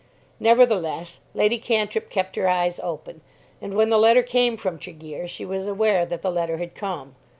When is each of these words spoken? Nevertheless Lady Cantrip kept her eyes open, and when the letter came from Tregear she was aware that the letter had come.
Nevertheless 0.39 1.19
Lady 1.35 1.59
Cantrip 1.59 2.09
kept 2.09 2.35
her 2.35 2.47
eyes 2.49 2.79
open, 2.79 3.21
and 3.61 3.75
when 3.75 3.91
the 3.91 3.99
letter 3.99 4.23
came 4.23 4.57
from 4.57 4.79
Tregear 4.79 5.27
she 5.27 5.45
was 5.45 5.67
aware 5.67 6.07
that 6.07 6.23
the 6.23 6.31
letter 6.31 6.57
had 6.57 6.73
come. 6.73 7.13